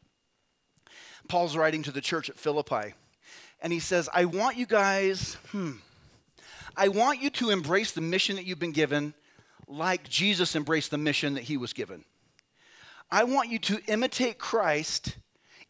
[1.28, 2.94] Paul's writing to the church at Philippi,
[3.60, 5.72] and he says, I want you guys, hmm,
[6.76, 9.14] I want you to embrace the mission that you've been given
[9.68, 12.04] like Jesus embraced the mission that he was given.
[13.10, 15.16] I want you to imitate Christ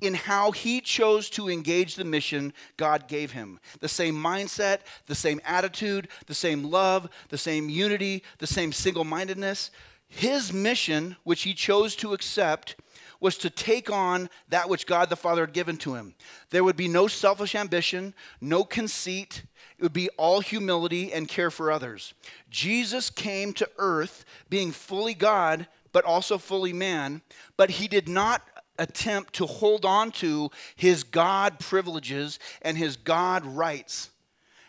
[0.02, 3.60] in how he chose to engage the mission God gave him.
[3.80, 9.04] The same mindset, the same attitude, the same love, the same unity, the same single
[9.04, 9.70] mindedness.
[10.08, 12.74] His mission, which he chose to accept,
[13.20, 16.14] was to take on that which God the Father had given to him.
[16.50, 19.44] There would be no selfish ambition, no conceit.
[19.78, 22.14] It would be all humility and care for others.
[22.50, 27.22] Jesus came to earth being fully God, but also fully man,
[27.56, 28.42] but he did not
[28.78, 34.10] attempt to hold on to his God privileges and his God rights.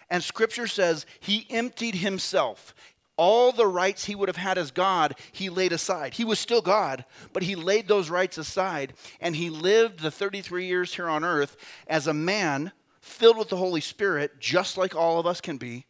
[0.09, 2.75] And scripture says he emptied himself.
[3.15, 6.15] All the rights he would have had as God, he laid aside.
[6.15, 10.65] He was still God, but he laid those rights aside and he lived the 33
[10.65, 11.55] years here on earth
[11.87, 15.85] as a man filled with the Holy Spirit, just like all of us can be,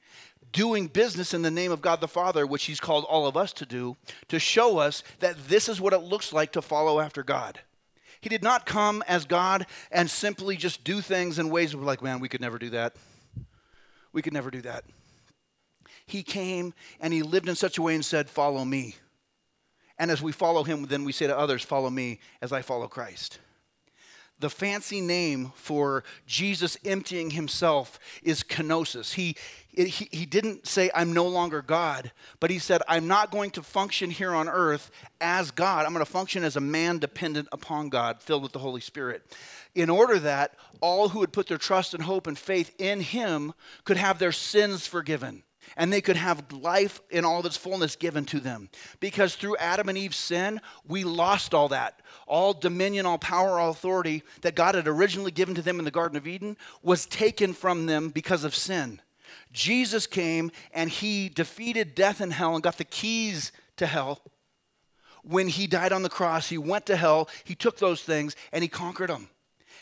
[0.52, 3.54] doing business in the name of God the Father, which he's called all of us
[3.54, 3.96] to do,
[4.30, 7.60] to show us that this is what it looks like to follow after God.
[8.24, 12.22] He did not come as God and simply just do things in ways like, man,
[12.22, 12.96] we could never do that.
[14.14, 14.86] We could never do that.
[16.06, 18.96] He came and he lived in such a way and said, Follow me.
[20.00, 22.88] And as we follow him, then we say to others, Follow me as I follow
[22.88, 23.40] Christ.
[24.40, 29.14] The fancy name for Jesus emptying himself is kenosis.
[29.14, 29.36] He,
[29.70, 33.64] he, he didn't say, I'm no longer God, but he said, I'm not going to
[33.64, 34.92] function here on earth
[35.22, 35.86] as God.
[35.86, 39.24] I'm going to function as a man dependent upon God, filled with the Holy Spirit.
[39.76, 43.54] In order that all who would put their trust and hope and faith in him
[43.86, 45.44] could have their sins forgiven
[45.78, 48.70] and they could have life in all of its fullness given to them.
[49.00, 52.02] Because through Adam and Eve's sin, we lost all that.
[52.28, 55.92] All dominion, all power, all authority that God had originally given to them in the
[55.92, 59.02] Garden of Eden was taken from them because of sin.
[59.52, 64.22] Jesus came and he defeated death and hell and got the keys to hell.
[65.24, 68.62] When he died on the cross, he went to hell, he took those things, and
[68.62, 69.30] he conquered them.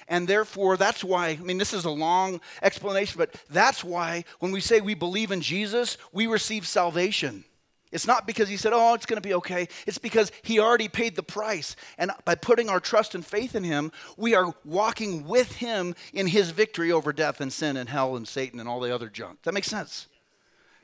[0.07, 4.51] And therefore, that's why, I mean, this is a long explanation, but that's why when
[4.51, 7.43] we say we believe in Jesus, we receive salvation.
[7.91, 9.67] It's not because he said, oh, it's going to be okay.
[9.85, 11.75] It's because he already paid the price.
[11.97, 16.27] And by putting our trust and faith in him, we are walking with him in
[16.27, 19.41] his victory over death and sin and hell and Satan and all the other junk.
[19.43, 20.07] That makes sense.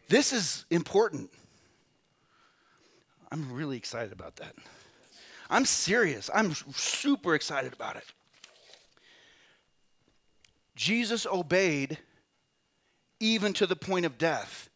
[0.10, 1.30] This is important.
[3.32, 4.54] I'm really excited about that.
[5.50, 6.30] I'm serious.
[6.34, 8.06] I'm super excited about it.
[10.78, 11.98] Jesus obeyed
[13.20, 14.70] even to the point of death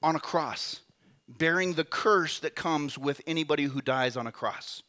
[0.00, 0.80] on a cross,
[1.28, 4.84] bearing the curse that comes with anybody who dies on a cross.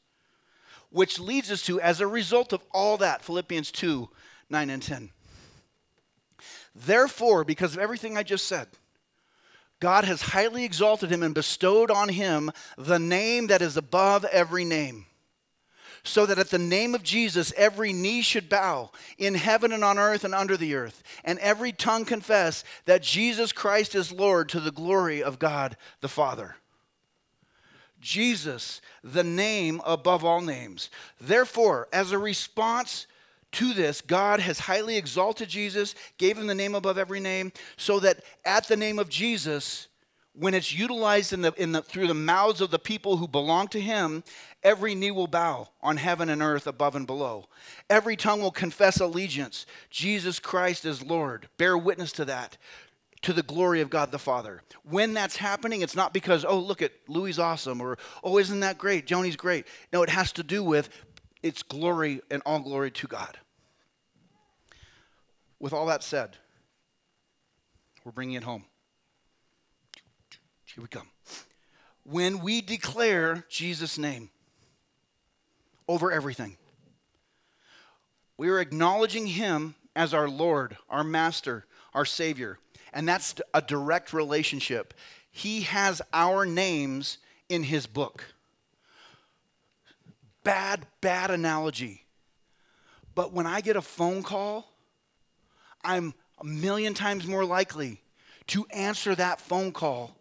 [0.91, 4.08] Which leads us to, as a result of all that, Philippians 2
[4.52, 5.10] 9 and 10.
[6.76, 8.67] Therefore, because of everything I just said,
[9.80, 14.65] God has highly exalted him and bestowed on him the name that is above every
[14.65, 15.08] name
[16.03, 19.99] so that at the name of Jesus every knee should bow in heaven and on
[19.99, 24.59] earth and under the earth, and every tongue confess that Jesus Christ is Lord to
[24.59, 26.55] the glory of God the Father.
[27.99, 30.89] Jesus, the name above all names.
[31.19, 33.05] Therefore, as a response
[33.53, 37.99] to this, God has highly exalted Jesus, gave him the name above every name, so
[37.99, 39.87] that at the name of Jesus,
[40.34, 43.67] when it's utilized in the, in the, through the mouths of the people who belong
[43.70, 44.24] to him,
[44.63, 47.48] every knee will bow on heaven and earth, above and below.
[47.89, 49.65] Every tongue will confess allegiance.
[49.89, 51.50] Jesus Christ is Lord.
[51.58, 52.58] Bear witness to that,
[53.24, 54.62] to the glory of God the Father.
[54.84, 58.78] When that's happening, it's not because, oh, look at Louis awesome, or oh, isn't that
[58.78, 59.06] great?
[59.06, 59.67] Joni's great.
[59.91, 60.89] No, it has to do with
[61.44, 63.38] its glory and all glory to God.
[65.60, 66.38] With all that said,
[68.06, 68.63] we're bringing it home.
[70.75, 71.10] Here we come.
[72.03, 74.29] When we declare Jesus' name
[75.88, 76.55] over everything,
[78.38, 82.57] we are acknowledging Him as our Lord, our Master, our Savior.
[82.93, 84.93] And that's a direct relationship.
[85.29, 87.17] He has our names
[87.49, 88.23] in His book.
[90.43, 92.05] Bad, bad analogy.
[93.13, 94.71] But when I get a phone call,
[95.84, 98.01] I'm a million times more likely
[98.47, 100.15] to answer that phone call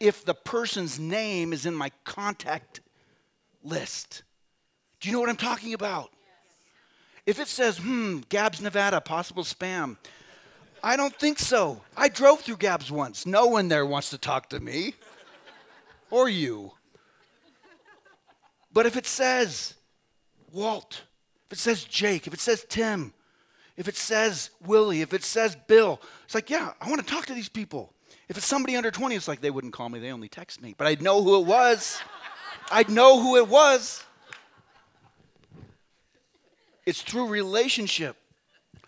[0.00, 2.80] if the person's name is in my contact
[3.62, 4.22] list.
[5.00, 6.10] Do you know what I'm talking about?
[7.26, 9.96] If it says, hmm, Gabbs, Nevada, possible spam,
[10.82, 11.82] I don't think so.
[11.96, 13.26] I drove through Gabbs once.
[13.26, 14.94] No one there wants to talk to me
[16.10, 16.72] or you.
[18.72, 19.74] But if it says
[20.52, 21.02] Walt,
[21.46, 23.12] if it says Jake, if it says Tim,
[23.76, 27.26] if it says Willie, if it says Bill, it's like, yeah, I want to talk
[27.26, 27.92] to these people.
[28.28, 30.74] If it's somebody under 20, it's like they wouldn't call me, they only text me.
[30.76, 31.98] But I'd know who it was.
[32.70, 34.04] I'd know who it was.
[36.84, 38.16] It's through relationship.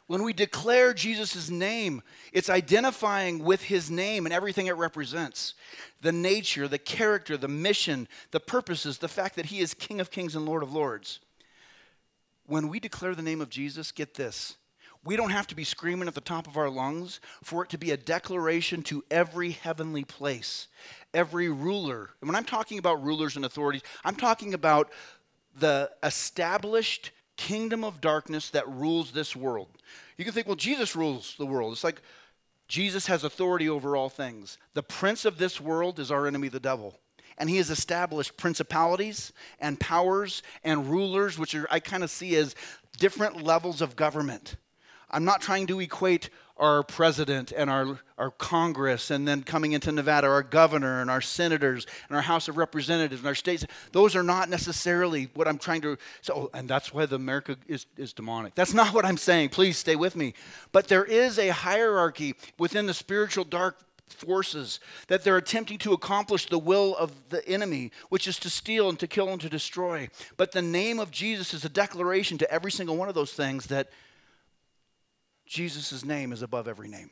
[0.07, 5.55] When we declare Jesus' name, it's identifying with his name and everything it represents
[6.03, 10.11] the nature, the character, the mission, the purposes, the fact that he is King of
[10.11, 11.20] Kings and Lord of Lords.
[12.46, 14.57] When we declare the name of Jesus, get this
[15.05, 17.79] we don't have to be screaming at the top of our lungs for it to
[17.79, 20.69] be a declaration to every heavenly place,
[21.15, 22.11] every ruler.
[22.21, 24.91] And when I'm talking about rulers and authorities, I'm talking about
[25.59, 29.69] the established kingdom of darkness that rules this world.
[30.19, 31.73] You can think, well, Jesus rules the world.
[31.73, 32.03] It's like
[32.69, 34.59] Jesus has authority over all things.
[34.75, 36.99] The prince of this world is our enemy, the devil.
[37.39, 42.37] And he has established principalities and powers and rulers, which are, I kind of see
[42.37, 42.55] as
[42.99, 44.57] different levels of government.
[45.11, 49.90] I'm not trying to equate our president and our, our Congress and then coming into
[49.90, 53.64] Nevada, our governor and our senators and our House of Representatives and our states.
[53.92, 56.35] Those are not necessarily what I'm trying to say.
[56.37, 58.55] Oh, and that's why the America is, is demonic.
[58.55, 59.49] That's not what I'm saying.
[59.49, 60.35] Please stay with me.
[60.70, 66.46] But there is a hierarchy within the spiritual dark forces, that they're attempting to accomplish
[66.46, 70.09] the will of the enemy, which is to steal and to kill and to destroy.
[70.37, 73.66] But the name of Jesus is a declaration to every single one of those things
[73.66, 73.88] that
[75.51, 77.11] Jesus' name is above every name.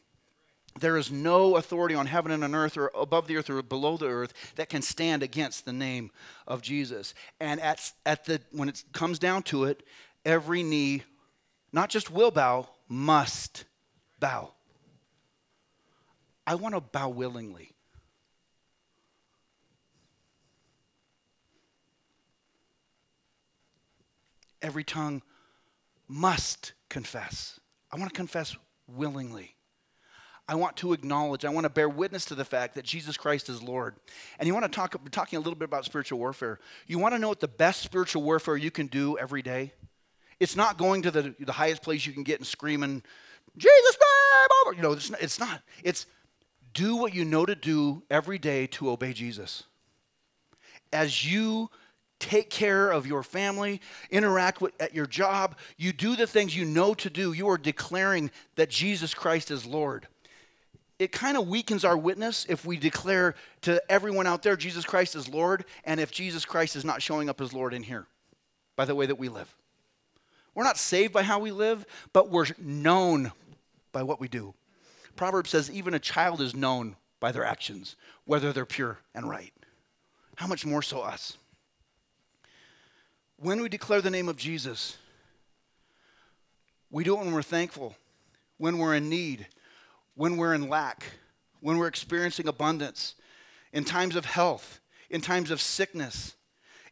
[0.78, 3.96] There is no authority on heaven and on earth or above the earth or below
[3.96, 6.12] the earth that can stand against the name
[6.46, 7.14] of Jesus.
[7.40, 9.82] And at, at the, when it comes down to it,
[10.24, 11.02] every knee,
[11.72, 13.64] not just will bow, must
[14.20, 14.52] bow.
[16.46, 17.72] I want to bow willingly.
[24.62, 25.22] Every tongue
[26.06, 27.58] must confess.
[27.90, 29.54] I want to confess willingly.
[30.46, 33.50] I want to acknowledge, I want to bear witness to the fact that Jesus Christ
[33.50, 33.96] is Lord.
[34.38, 36.58] And you want to talk, we're talking a little bit about spiritual warfare.
[36.86, 39.72] You want to know what the best spiritual warfare you can do every day?
[40.40, 43.02] It's not going to the, the highest place you can get and screaming,
[43.58, 43.98] Jesus
[44.38, 44.76] name over.
[44.76, 45.62] You know, it's not, it's not.
[45.82, 46.06] It's
[46.74, 49.64] do what you know to do every day to obey Jesus.
[50.92, 51.70] As you
[52.18, 56.64] take care of your family, interact with, at your job, you do the things you
[56.64, 57.32] know to do.
[57.32, 60.06] You are declaring that Jesus Christ is Lord.
[60.98, 65.14] It kind of weakens our witness if we declare to everyone out there Jesus Christ
[65.14, 68.06] is Lord, and if Jesus Christ is not showing up as Lord in here
[68.74, 69.54] by the way that we live.
[70.54, 73.30] We're not saved by how we live, but we're known
[73.92, 74.54] by what we do.
[75.14, 79.52] Proverbs says even a child is known by their actions, whether they're pure and right.
[80.36, 81.36] How much more so us?
[83.40, 84.96] When we declare the name of Jesus,
[86.90, 87.94] we do it when we're thankful,
[88.56, 89.46] when we're in need,
[90.16, 91.04] when we're in lack,
[91.60, 93.14] when we're experiencing abundance,
[93.72, 96.34] in times of health, in times of sickness,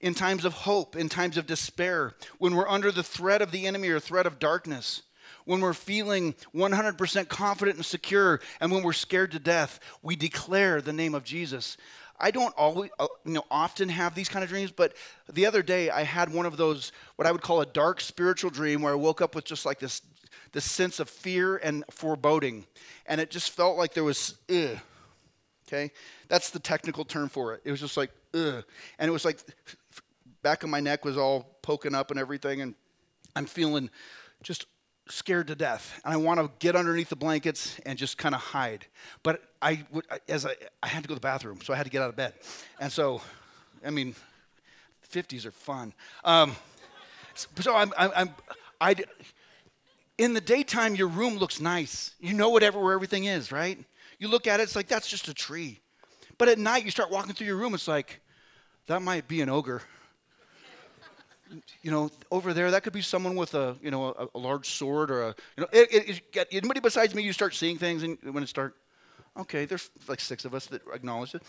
[0.01, 3.67] in times of hope, in times of despair, when we're under the threat of the
[3.67, 5.03] enemy or threat of darkness
[5.47, 10.83] when we're feeling 100% confident and secure, and when we're scared to death, we declare
[10.83, 11.77] the name of Jesus.
[12.19, 14.95] I don't always, uh, you know, often have these kind of dreams, but
[15.33, 18.51] the other day I had one of those, what I would call a dark spiritual
[18.51, 20.03] dream, where I woke up with just like this,
[20.53, 22.67] this sense of fear and foreboding,
[23.07, 24.79] and it just felt like there was, ugh.
[25.69, 25.91] Okay,
[26.29, 27.61] that's the technical term for it.
[27.65, 28.65] It was just like, ugh,
[28.99, 29.41] and it was like,
[30.43, 32.75] back of my neck was all poking up and everything, and
[33.35, 33.91] I'm feeling
[34.43, 34.67] just
[35.09, 38.41] scared to death and I want to get underneath the blankets and just kind of
[38.41, 38.87] hide.
[39.23, 41.85] But I would, as I, I had to go to the bathroom, so I had
[41.85, 42.35] to get out of bed.
[42.81, 43.21] And so,
[43.85, 44.15] I mean,
[45.13, 45.93] 50s are fun.
[46.25, 46.57] Um,
[47.35, 48.35] so I'm, I'm, I'm
[48.81, 48.97] I,
[50.19, 52.15] in the daytime, your room looks nice.
[52.21, 53.79] You know whatever where everything is, right?
[54.19, 55.81] You look at it, it's like that's just a tree.
[56.39, 58.21] But at night, you start walking through your room, it's like
[58.87, 59.83] that might be an ogre
[61.83, 64.71] you know, over there, that could be someone with a, you know, a, a large
[64.71, 68.03] sword or a, you know, it, it, it, anybody besides me, you start seeing things
[68.03, 68.75] and when it start,
[69.37, 71.43] okay, there's like six of us that acknowledge it.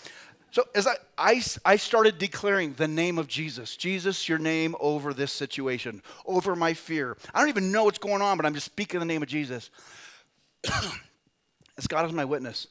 [0.52, 5.14] So as I, I, I started declaring the name of Jesus, Jesus, your name over
[5.14, 7.18] this situation, over my fear.
[7.34, 9.70] I don't even know what's going on, but I'm just speaking the name of Jesus.
[11.78, 12.68] as God is my witness.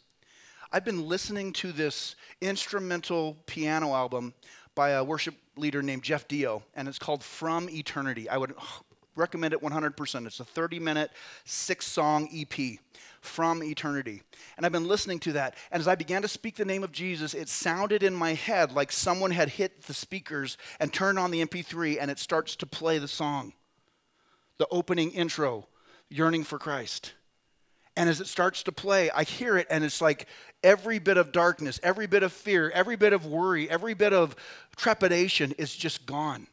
[0.72, 4.34] I've been listening to this instrumental piano album
[4.76, 8.28] by a worship leader named Jeff Deyo, and it's called From Eternity.
[8.28, 8.54] I would
[9.16, 10.26] recommend it 100%.
[10.26, 11.10] It's a 30 minute,
[11.44, 12.78] six song EP,
[13.20, 14.22] From Eternity.
[14.56, 15.56] And I've been listening to that.
[15.72, 18.70] And as I began to speak the name of Jesus, it sounded in my head
[18.70, 22.66] like someone had hit the speakers and turned on the MP3, and it starts to
[22.66, 23.54] play the song,
[24.58, 25.66] the opening intro,
[26.08, 27.14] Yearning for Christ.
[27.96, 30.26] And as it starts to play, I hear it, and it's like
[30.62, 34.36] every bit of darkness, every bit of fear, every bit of worry, every bit of
[34.76, 36.46] trepidation is just gone.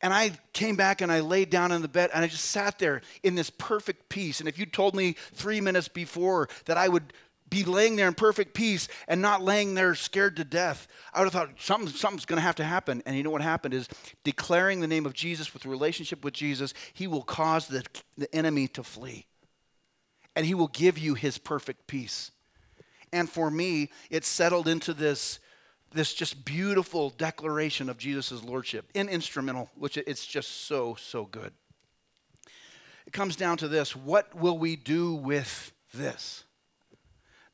[0.00, 2.78] And I came back and I laid down in the bed and I just sat
[2.78, 4.40] there in this perfect peace.
[4.40, 7.12] And if you told me three minutes before that I would
[7.48, 11.26] be laying there in perfect peace and not laying there scared to death, I would
[11.26, 13.02] have thought something, something's going to have to happen.
[13.06, 13.88] And you know what happened is
[14.24, 17.84] declaring the name of Jesus with relationship with Jesus, he will cause the,
[18.16, 19.26] the enemy to flee
[20.34, 22.30] and He will give you His perfect peace.
[23.12, 25.38] And for me, it settled into this,
[25.92, 31.52] this just beautiful declaration of Jesus' Lordship in instrumental, which it's just so, so good.
[33.06, 36.44] It comes down to this what will we do with this?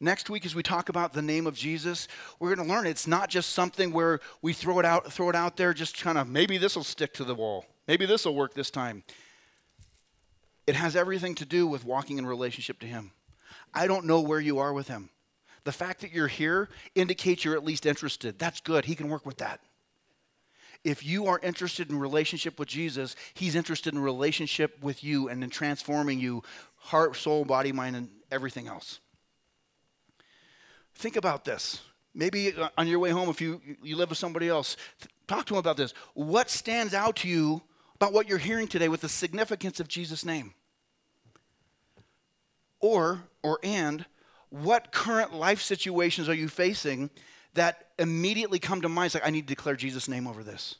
[0.00, 2.06] Next week, as we talk about the name of Jesus,
[2.38, 5.34] we're going to learn it's not just something where we throw it out, throw it
[5.34, 7.66] out there, just kind of maybe this will stick to the wall.
[7.88, 9.02] Maybe this will work this time.
[10.68, 13.12] It has everything to do with walking in relationship to Him.
[13.72, 15.08] I don't know where you are with Him.
[15.64, 18.38] The fact that you're here indicates you're at least interested.
[18.38, 18.84] That's good.
[18.84, 19.60] He can work with that.
[20.84, 25.42] If you are interested in relationship with Jesus, He's interested in relationship with you and
[25.42, 26.42] in transforming you,
[26.76, 29.00] heart, soul, body, mind, and everything else.
[30.96, 31.80] think about this.
[32.14, 34.76] Maybe uh, on your way home, if you, you live with somebody else,
[35.26, 35.94] talk to them about this.
[36.12, 37.62] What stands out to you
[38.00, 40.54] about what you're hearing today with the significance of Jesus' name?
[42.80, 44.06] Or, or and,
[44.50, 47.10] what current life situations are you facing
[47.54, 49.06] that immediately come to mind?
[49.06, 50.76] It's like, I need to declare Jesus' name over this.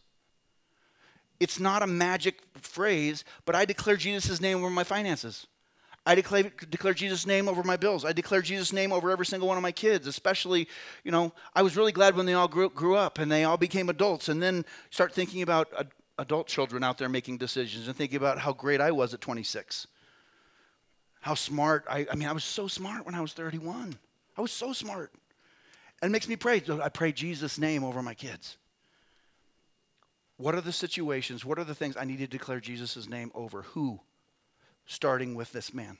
[1.40, 5.46] It's not a magic phrase, but I declare Jesus' name over my finances.
[6.06, 8.04] I declare, declare Jesus' name over my bills.
[8.04, 10.68] I declare Jesus' name over every single one of my kids, especially,
[11.04, 13.58] you know, I was really glad when they all grew, grew up and they all
[13.58, 14.28] became adults.
[14.28, 15.68] And then start thinking about
[16.18, 19.86] adult children out there making decisions and thinking about how great I was at 26.
[21.20, 21.84] How smart.
[21.88, 23.96] I, I mean, I was so smart when I was 31.
[24.36, 25.12] I was so smart.
[26.00, 26.62] And it makes me pray.
[26.82, 28.56] I pray Jesus' name over my kids.
[30.36, 31.44] What are the situations?
[31.44, 33.62] What are the things I need to declare Jesus' name over?
[33.62, 34.00] Who?
[34.86, 35.98] Starting with this man.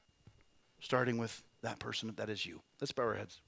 [0.81, 2.61] Starting with that person that is you.
[2.81, 3.41] Let's bow our heads.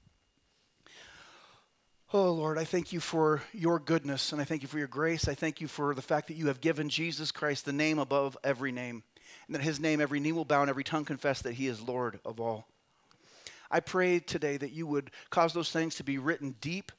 [2.13, 5.29] Oh, Lord, I thank you for your goodness and I thank you for your grace.
[5.29, 8.37] I thank you for the fact that you have given Jesus Christ the name above
[8.43, 9.03] every name,
[9.47, 11.79] and that his name every knee will bow and every tongue confess that he is
[11.79, 12.67] Lord of all.
[13.69, 16.91] I pray today that you would cause those things to be written deep,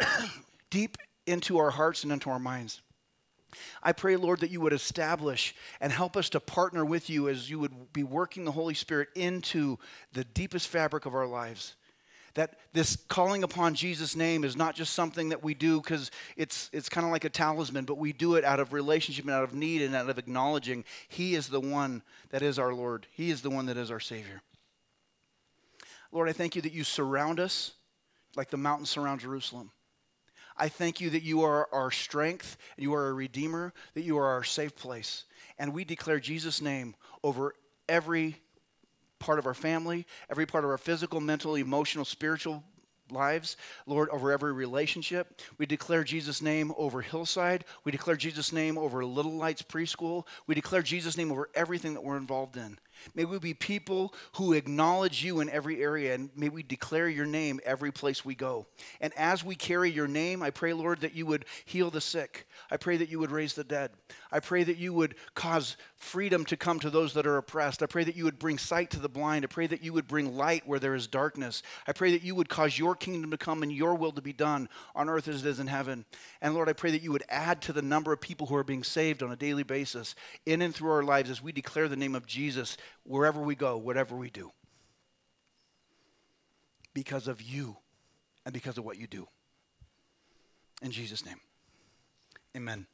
[0.70, 0.96] deep
[1.26, 2.80] into our hearts and into our minds.
[3.82, 7.50] I pray, Lord, that you would establish and help us to partner with you as
[7.50, 9.78] you would be working the Holy Spirit into
[10.14, 11.74] the deepest fabric of our lives.
[12.34, 16.70] That this calling upon Jesus' name is not just something that we do because it's,
[16.72, 19.44] it's kind of like a talisman, but we do it out of relationship and out
[19.44, 23.30] of need and out of acknowledging He is the one that is our Lord, He
[23.30, 24.42] is the one that is our Savior.
[26.12, 27.72] Lord, I thank you that you surround us
[28.36, 29.70] like the mountains surround Jerusalem.
[30.56, 34.26] I thank you that you are our strength, you are a redeemer, that you are
[34.26, 35.24] our safe place.
[35.58, 37.54] And we declare Jesus' name over
[37.88, 38.40] every
[39.18, 42.62] part of our family, every part of our physical, mental, emotional, spiritual
[43.10, 43.56] lives,
[43.86, 45.40] Lord, over every relationship.
[45.56, 47.64] We declare Jesus' name over Hillside.
[47.84, 50.26] We declare Jesus' name over Little Lights Preschool.
[50.46, 52.78] We declare Jesus' name over everything that we're involved in.
[53.14, 57.26] May we be people who acknowledge you in every area, and may we declare your
[57.26, 58.66] name every place we go.
[59.00, 62.46] And as we carry your name, I pray, Lord, that you would heal the sick.
[62.70, 63.90] I pray that you would raise the dead.
[64.30, 67.82] I pray that you would cause freedom to come to those that are oppressed.
[67.82, 69.44] I pray that you would bring sight to the blind.
[69.44, 71.62] I pray that you would bring light where there is darkness.
[71.86, 74.32] I pray that you would cause your kingdom to come and your will to be
[74.32, 76.04] done on earth as it is in heaven.
[76.40, 78.64] And Lord, I pray that you would add to the number of people who are
[78.64, 80.14] being saved on a daily basis
[80.46, 83.76] in and through our lives as we declare the name of Jesus wherever we go,
[83.76, 84.50] whatever we do.
[86.94, 87.76] Because of you
[88.44, 89.28] and because of what you do.
[90.82, 91.40] In Jesus' name,
[92.56, 92.86] amen.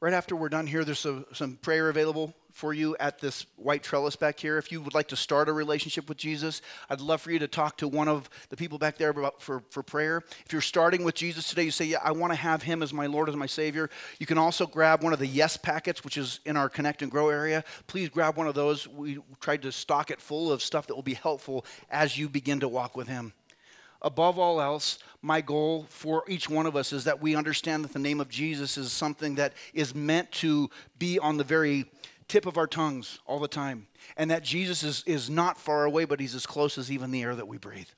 [0.00, 3.82] Right after we're done here, there's some, some prayer available for you at this white
[3.82, 4.56] trellis back here.
[4.56, 7.48] If you would like to start a relationship with Jesus, I'd love for you to
[7.48, 10.22] talk to one of the people back there about, for, for prayer.
[10.46, 12.92] If you're starting with Jesus today, you say, Yeah, I want to have him as
[12.92, 13.90] my Lord, as my Savior.
[14.20, 17.10] You can also grab one of the Yes packets, which is in our Connect and
[17.10, 17.64] Grow area.
[17.88, 18.86] Please grab one of those.
[18.86, 22.60] We tried to stock it full of stuff that will be helpful as you begin
[22.60, 23.32] to walk with him
[24.02, 27.92] above all else, my goal for each one of us is that we understand that
[27.92, 31.86] the name of Jesus is something that is meant to be on the very
[32.28, 33.86] tip of our tongues all the time.
[34.16, 37.22] And that Jesus is, is not far away, but he's as close as even the
[37.22, 37.88] air that we breathe.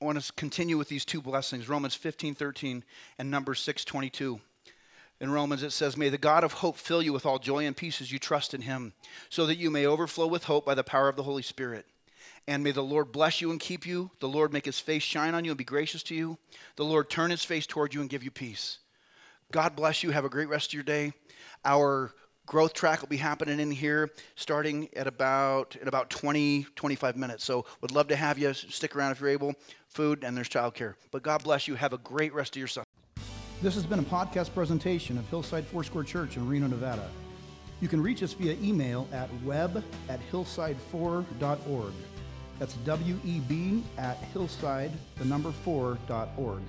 [0.00, 2.84] I want to continue with these two blessings Romans 15 13
[3.18, 4.40] and Numbers 6 22.
[5.20, 7.76] In Romans, it says, May the God of hope fill you with all joy and
[7.76, 8.92] peace as you trust in him,
[9.30, 11.86] so that you may overflow with hope by the power of the Holy Spirit.
[12.46, 14.10] And may the Lord bless you and keep you.
[14.20, 16.38] The Lord make his face shine on you and be gracious to you.
[16.76, 18.78] The Lord turn his face toward you and give you peace.
[19.50, 20.10] God bless you.
[20.10, 21.12] Have a great rest of your day.
[21.64, 22.12] Our
[22.46, 27.42] growth track will be happening in here starting at about in about 20 25 minutes
[27.42, 29.54] so would love to have you stick around if you're able
[29.88, 32.86] food and there's childcare but god bless you have a great rest of your sunday
[33.62, 37.08] this has been a podcast presentation of hillside foursquare church in reno nevada
[37.80, 41.94] you can reach us via email at web at hillside4.org
[42.58, 46.62] that's W-E-B at hillside, the number four, dot org.